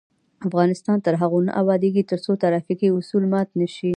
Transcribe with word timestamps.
افغانستان 0.47 0.97
تر 1.05 1.13
هغو 1.21 1.39
نه 1.47 1.51
ابادیږي، 1.61 2.03
ترڅو 2.11 2.31
ترافیکي 2.43 2.87
اصول 2.97 3.23
مات 3.33 3.49
نشي. 3.59 3.89